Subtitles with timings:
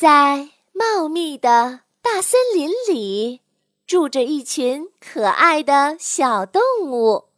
[0.00, 3.42] 在茂密的大森林里
[3.86, 7.29] 住着一群可爱的小动物。